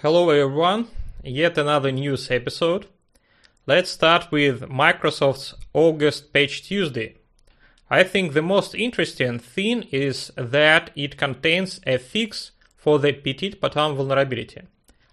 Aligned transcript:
Hello 0.00 0.30
everyone, 0.30 0.86
yet 1.24 1.58
another 1.58 1.90
news 1.90 2.30
episode. 2.30 2.86
Let's 3.66 3.90
start 3.90 4.30
with 4.30 4.60
Microsoft's 4.68 5.54
August 5.74 6.32
Patch 6.32 6.62
Tuesday. 6.62 7.16
I 7.90 8.04
think 8.04 8.32
the 8.32 8.40
most 8.40 8.76
interesting 8.76 9.40
thing 9.40 9.88
is 9.90 10.30
that 10.36 10.92
it 10.94 11.16
contains 11.16 11.80
a 11.84 11.98
fix 11.98 12.52
for 12.76 13.00
the 13.00 13.12
PetitPotam 13.12 13.96
vulnerability. 13.96 14.62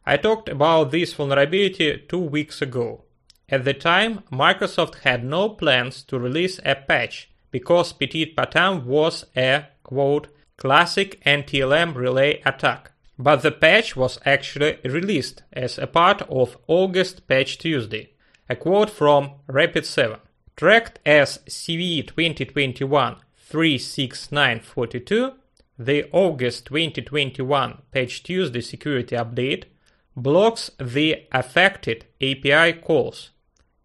I 0.06 0.18
talked 0.18 0.50
about 0.50 0.92
this 0.92 1.14
vulnerability 1.14 2.04
two 2.08 2.20
weeks 2.20 2.62
ago. 2.62 3.06
At 3.50 3.66
the 3.66 3.74
time, 3.74 4.22
Microsoft 4.32 5.00
had 5.00 5.24
no 5.24 5.50
plans 5.50 6.04
to 6.04 6.20
release 6.20 6.60
a 6.64 6.76
patch 6.76 7.32
because 7.50 7.92
PetitPotam 7.92 8.84
was 8.86 9.26
a, 9.36 9.66
quote, 9.82 10.28
classic 10.58 11.24
NTLM 11.26 11.96
relay 11.96 12.40
attack. 12.46 12.92
But 13.18 13.44
the 13.44 13.52
patch 13.52 13.96
was 13.96 14.20
actually 14.26 14.80
released 14.84 15.44
as 15.54 15.78
a 15.78 15.88
part 15.88 16.22
of 16.24 16.58
August 16.68 17.28
Patch 17.28 17.58
Tuesday. 17.58 18.12
A 18.50 18.56
quote 18.56 18.90
from 18.90 19.32
Rapid7. 19.48 20.20
Tracked 20.56 21.00
as 21.06 21.40
CVE 21.50 22.08
2021 22.08 23.18
36942, 23.38 25.32
the 25.78 26.10
August 26.12 26.66
2021 26.68 27.82
Patch 27.92 28.24
Tuesday 28.24 28.62
security 28.62 29.16
update 29.16 29.66
blocks 30.16 30.72
the 30.80 31.26
affected 31.32 32.06
API 32.22 32.74
calls 32.74 33.32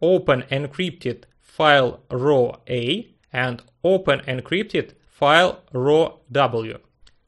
open 0.00 0.42
encrypted 0.42 1.24
file 1.40 2.00
raw 2.10 2.52
A 2.68 3.14
and 3.32 3.62
open 3.82 4.20
encrypted 4.20 4.92
file 5.08 5.62
raw 5.72 6.12
W 6.30 6.78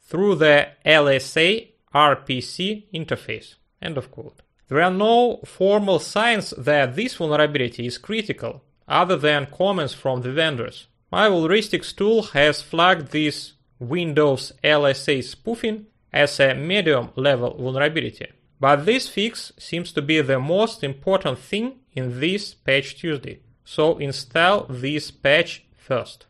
through 0.01 0.37
the 0.37 0.69
LSA 0.87 1.72
RPC 1.95 2.85
interface. 2.93 3.55
End 3.81 3.99
of 3.99 4.11
quote. 4.11 4.43
There 4.69 4.81
are 4.81 4.91
no 4.91 5.41
formal 5.45 5.99
signs 5.99 6.51
that 6.57 6.97
this 6.97 7.15
vulnerability 7.15 7.87
is 7.87 7.99
critical, 7.99 8.63
other 8.89 9.17
than 9.17 9.47
comments 9.47 9.93
from 9.93 10.23
the 10.23 10.33
vendors. 10.33 10.87
My 11.11 11.29
Vulneristics 11.29 11.95
tool 11.95 12.23
has 12.23 12.63
flagged 12.63 13.09
this 13.09 13.53
Windows 13.79 14.53
LSA 14.65 15.23
spoofing 15.25 15.87
as 16.13 16.41
a 16.41 16.55
medium 16.55 17.11
level 17.17 17.55
vulnerability. 17.59 18.29
But 18.61 18.87
this 18.87 19.09
fix 19.09 19.53
seems 19.59 19.93
to 19.93 20.03
be 20.03 20.21
the 20.21 20.39
most 20.39 20.85
important 20.85 21.39
thing 21.39 21.81
in 21.93 22.21
this 22.21 22.55
patch 22.55 22.97
Tuesday, 22.97 23.41
so 23.65 23.99
install 23.99 24.67
this 24.71 25.11
patch 25.11 25.65
first. 25.77 26.27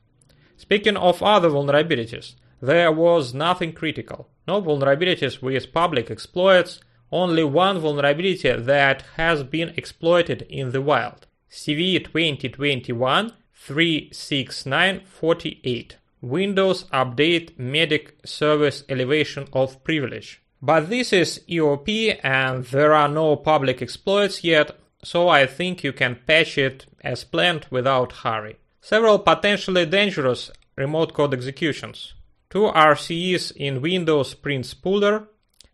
Speaking 0.57 0.97
of 0.97 1.23
other 1.23 1.51
vulnerabilities, 1.51 2.35
there 2.61 2.91
was 2.91 3.35
nothing 3.35 3.73
critical. 3.73 4.29
No 4.47 4.61
vulnerabilities 4.61 5.41
with 5.41 5.73
public 5.73 6.11
exploits, 6.11 6.81
only 7.11 7.45
one 7.45 7.79
vulnerability 7.79 8.53
that 8.53 9.03
has 9.17 9.43
been 9.43 9.71
exploited 9.77 10.43
in 10.43 10.73
the 10.73 10.81
wild. 10.81 11.27
CVE 11.51 12.05
2021 12.05 13.33
36948 13.55 15.97
Windows 16.23 16.85
Update 16.85 17.59
Medic 17.59 18.17
Service 18.25 18.85
Elevation 18.89 19.47
of 19.53 19.85
Privilege. 19.85 20.41
But 20.63 20.89
this 20.89 21.13
is 21.13 21.43
EOP 21.49 22.19
and 22.23 22.65
there 22.67 22.95
are 22.95 23.09
no 23.09 23.35
public 23.37 23.83
exploits 23.83 24.45
yet, 24.45 24.79
so 25.03 25.29
I 25.29 25.47
think 25.47 25.85
you 25.85 25.93
can 25.93 26.21
patch 26.27 26.57
it 26.57 26.87
as 27.03 27.25
planned 27.25 27.67
without 27.71 28.13
hurry. 28.13 28.57
Several 28.81 29.19
potentially 29.19 29.85
dangerous 29.87 30.51
remote 30.77 31.13
code 31.13 31.35
executions. 31.35 32.15
Two 32.53 32.71
RCEs 32.71 33.53
in 33.57 33.81
Windows 33.81 34.35
Print 34.35 34.67
Spooler. 34.67 35.27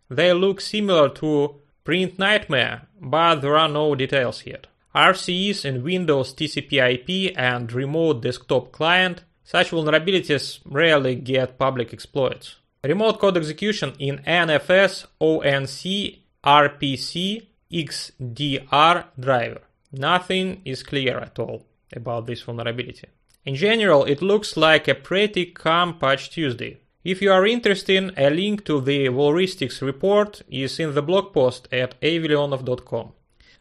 They 0.09 0.31
look 0.31 0.61
similar 0.61 1.09
to 1.15 1.55
Print 1.83 2.17
Nightmare, 2.17 2.87
but 3.01 3.41
there 3.41 3.57
are 3.57 3.67
no 3.67 3.95
details 3.95 4.45
yet. 4.45 4.67
RCEs 4.95 5.65
in 5.65 5.83
Windows 5.83 6.33
TCP/IP 6.33 7.33
and 7.35 7.69
Remote 7.73 8.21
Desktop 8.21 8.71
Client. 8.71 9.25
Such 9.43 9.71
vulnerabilities 9.71 10.61
rarely 10.63 11.15
get 11.15 11.59
public 11.59 11.91
exploits. 11.91 12.55
Remote 12.81 13.19
code 13.19 13.35
execution 13.35 13.91
in 13.99 14.19
NFS 14.25 15.05
ONC 15.19 16.19
RPC 16.45 17.47
XDR 17.69 19.03
driver. 19.19 19.63
Nothing 19.91 20.61
is 20.63 20.81
clear 20.83 21.17
at 21.17 21.37
all 21.39 21.65
about 21.93 22.25
this 22.25 22.41
vulnerability. 22.41 23.09
In 23.49 23.55
general, 23.55 24.05
it 24.05 24.21
looks 24.21 24.55
like 24.57 24.87
a 24.87 24.93
pretty 24.93 25.47
calm 25.47 25.97
patch 25.97 26.29
Tuesday. 26.29 26.81
If 27.03 27.19
you 27.19 27.31
are 27.31 27.47
interested, 27.47 28.13
a 28.15 28.29
link 28.29 28.63
to 28.65 28.79
the 28.79 29.07
Vulneristics 29.07 29.81
report 29.81 30.43
is 30.47 30.79
in 30.79 30.93
the 30.93 31.01
blog 31.01 31.33
post 31.33 31.67
at 31.71 31.99
avleonov.com. 31.99 33.13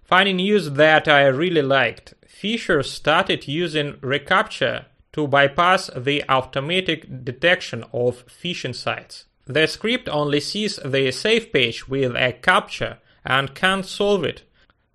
Funny 0.02 0.34
news 0.34 0.72
that 0.72 1.08
I 1.08 1.24
really 1.28 1.62
liked. 1.62 2.12
Phishers 2.26 2.88
started 3.00 3.48
using 3.48 3.94
reCAPTCHA 4.02 4.84
to 5.14 5.26
bypass 5.26 5.88
the 5.96 6.22
automatic 6.28 7.24
detection 7.24 7.82
of 7.94 8.26
phishing 8.26 8.74
sites. 8.74 9.24
The 9.46 9.66
script 9.66 10.10
only 10.10 10.40
sees 10.40 10.78
the 10.84 11.10
save 11.12 11.50
page 11.50 11.88
with 11.88 12.14
a 12.14 12.34
CAPTCHA 12.42 12.98
and 13.24 13.54
can't 13.54 13.86
solve 13.86 14.24
it 14.24 14.42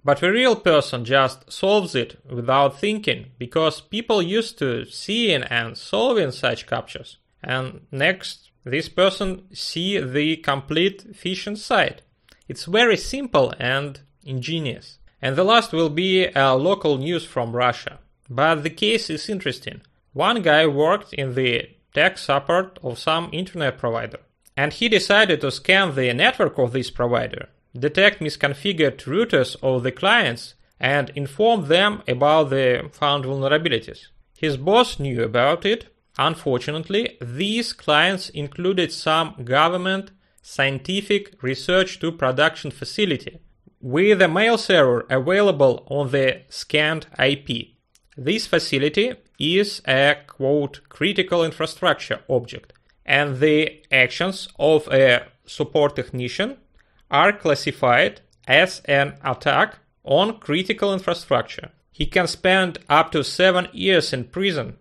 but 0.06 0.20
the 0.20 0.32
real 0.32 0.56
person 0.56 1.06
just 1.06 1.52
solves 1.52 1.96
it 1.96 2.20
without 2.30 2.80
thinking 2.80 3.28
because 3.38 3.80
people 3.80 4.22
used 4.22 4.58
to 4.60 4.86
seeing 4.86 5.44
and 5.44 5.78
solving 5.78 6.32
such 6.32 6.68
captures. 6.68 7.18
And 7.42 7.82
next, 7.92 8.52
this 8.66 8.90
person 8.90 9.44
see 9.54 10.00
the 10.00 10.38
complete 10.38 11.14
phishing 11.14 11.58
site. 11.58 12.02
It's 12.48 12.66
very 12.66 12.98
simple 12.98 13.54
and 13.60 14.02
ingenious. 14.26 14.98
And 15.22 15.38
the 15.38 15.46
last 15.46 15.72
will 15.72 15.90
be 15.90 16.28
a 16.28 16.54
local 16.54 16.98
news 16.98 17.24
from 17.24 17.56
Russia. 17.56 18.00
But 18.30 18.64
the 18.64 18.70
case 18.70 19.10
is 19.10 19.30
interesting. 19.30 19.82
One 20.12 20.42
guy 20.42 20.68
worked 20.68 21.14
in 21.14 21.36
the 21.36 21.70
tech 21.94 22.18
support 22.18 22.78
of 22.84 23.00
some 23.00 23.30
internet 23.32 23.78
provider. 23.78 24.20
And 24.58 24.74
he 24.74 24.90
decided 24.90 25.42
to 25.42 25.52
scan 25.52 25.96
the 25.96 26.14
network 26.14 26.58
of 26.58 26.74
this 26.74 26.92
provider 26.92 27.48
detect 27.78 28.22
misconfigured 28.22 28.98
routers 29.04 29.56
of 29.62 29.84
the 29.84 29.92
clients 29.92 30.56
and 30.80 31.12
inform 31.16 31.68
them 31.68 32.02
about 32.08 32.50
the 32.50 32.90
found 32.92 33.26
vulnerabilities. 33.26 34.08
His 34.38 34.58
boss 34.58 35.00
knew 35.00 35.24
about 35.24 35.66
it. 35.66 35.86
Unfortunately, 36.18 37.18
these 37.22 37.74
clients 37.74 38.30
included 38.30 38.92
some 38.92 39.36
government 39.44 40.12
scientific 40.42 41.42
research 41.42 42.00
to 42.00 42.12
production 42.12 42.70
facility 42.70 43.40
with 43.82 44.22
a 44.22 44.28
mail 44.28 44.58
server 44.58 45.06
available 45.10 45.86
on 45.88 46.12
the 46.12 46.42
scanned 46.50 47.08
IP. 47.18 47.68
This 48.16 48.46
facility 48.46 49.14
is 49.40 49.82
a 49.88 50.18
quote 50.28 50.82
critical 50.90 51.44
infrastructure 51.44 52.20
object 52.30 52.74
and 53.06 53.40
the 53.40 53.84
actions 53.92 54.48
of 54.60 54.88
a 54.88 55.26
support 55.46 55.96
technician 55.96 56.58
are 57.14 57.32
classified 57.32 58.20
as 58.48 58.82
an 58.86 59.14
attack 59.24 59.78
on 60.04 60.40
critical 60.40 60.92
infrastructure. 60.92 61.70
He 61.92 62.08
can 62.08 62.28
spend 62.28 62.80
up 62.90 63.12
to 63.12 63.24
seven 63.24 63.68
years 63.72 64.12
in 64.12 64.26
prison. 64.26 64.78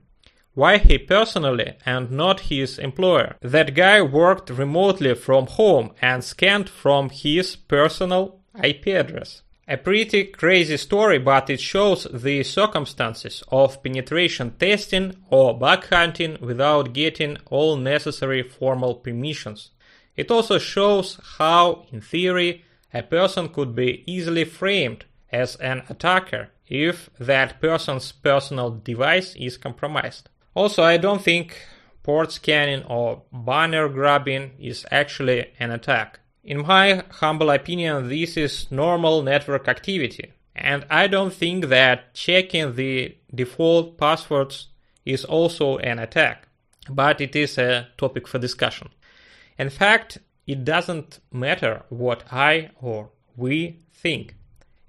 Why 0.55 0.79
he 0.79 0.99
personally 0.99 1.75
and 1.87 2.11
not 2.11 2.41
his 2.41 2.79
employer? 2.79 3.37
That 3.41 3.75
guy 3.75 4.03
worked 4.03 4.51
remotely 4.51 5.15
from 5.15 5.47
home 5.47 5.93
and 6.01 6.25
scanned 6.25 6.69
from 6.69 7.11
his 7.11 7.55
personal 7.57 8.41
IP 8.63 8.89
address. 8.89 9.43
A 9.69 9.77
pretty 9.77 10.25
crazy 10.25 10.77
story, 10.77 11.19
but 11.19 11.49
it 11.49 11.61
shows 11.61 12.07
the 12.13 12.43
circumstances 12.43 13.43
of 13.49 13.83
penetration 13.83 14.55
testing 14.59 15.15
or 15.31 15.57
bug 15.57 15.87
hunting 15.87 16.37
without 16.41 16.93
getting 16.93 17.39
all 17.47 17.77
necessary 17.77 18.43
formal 18.43 18.97
permissions. 18.97 19.71
It 20.17 20.31
also 20.31 20.59
shows 20.59 21.19
how, 21.39 21.87
in 21.91 22.01
theory, 22.01 22.65
a 22.93 23.03
person 23.03 23.49
could 23.49 23.75
be 23.75 24.05
easily 24.07 24.45
framed 24.45 25.05
as 25.31 25.57
an 25.57 25.83
attacker 25.89 26.51
if 26.67 27.11
that 27.19 27.61
person's 27.61 28.13
personal 28.13 28.71
device 28.71 29.35
is 29.37 29.57
compromised. 29.57 30.29
Also, 30.55 30.83
I 30.83 30.99
don't 30.99 31.23
think 31.23 31.57
port 32.03 32.33
scanning 32.33 32.85
or 32.85 33.23
banner 33.33 33.89
grabbing 33.89 34.53
is 34.59 34.85
actually 34.91 35.51
an 35.59 35.71
attack. 35.71 36.21
In 36.45 36.67
my 36.67 37.05
humble 37.11 37.51
opinion, 37.51 38.09
this 38.09 38.37
is 38.37 38.71
normal 38.71 39.23
network 39.23 39.69
activity. 39.69 40.33
And 40.55 40.85
I 40.91 41.07
don't 41.07 41.33
think 41.33 41.67
that 41.67 42.15
checking 42.15 42.75
the 42.75 43.17
default 43.35 43.97
passwords 43.97 44.69
is 45.05 45.25
also 45.25 45.79
an 45.79 45.99
attack. 45.99 46.49
But 46.91 47.21
it 47.21 47.37
is 47.37 47.59
a 47.59 47.89
topic 47.97 48.27
for 48.27 48.39
discussion. 48.39 48.89
In 49.59 49.71
fact, 49.71 50.19
it 50.47 50.65
doesn't 50.65 51.21
matter 51.33 51.83
what 51.89 52.25
I 52.33 52.71
or 52.81 53.11
we 53.37 53.79
think. 53.93 54.35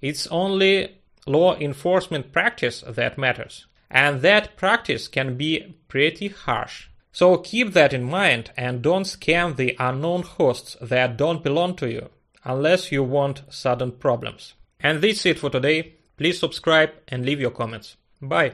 It's 0.01 0.27
only 0.27 0.97
law 1.25 1.55
enforcement 1.55 2.31
practice 2.31 2.83
that 2.87 3.17
matters. 3.17 3.65
And 3.89 4.21
that 4.21 4.57
practice 4.57 5.07
can 5.07 5.37
be 5.37 5.75
pretty 5.87 6.29
harsh. 6.29 6.87
So 7.11 7.37
keep 7.37 7.73
that 7.73 7.93
in 7.93 8.03
mind 8.03 8.51
and 8.57 8.81
don't 8.81 9.05
scam 9.05 9.55
the 9.55 9.75
unknown 9.79 10.23
hosts 10.23 10.75
that 10.81 11.15
don't 11.15 11.43
belong 11.43 11.75
to 11.75 11.91
you. 11.91 12.09
unless 12.45 12.91
you 12.91 13.03
want 13.03 13.43
sudden 13.49 13.91
problems. 13.91 14.53
And 14.79 15.01
that's 15.01 15.25
it 15.25 15.39
for 15.39 15.49
today. 15.49 15.95
Please 16.17 16.39
subscribe 16.39 16.91
and 17.07 17.25
leave 17.25 17.39
your 17.39 17.51
comments. 17.51 17.95
Bye. 18.21 18.53